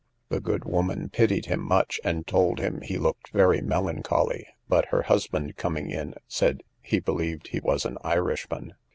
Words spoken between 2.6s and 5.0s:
he looked very melancholy; but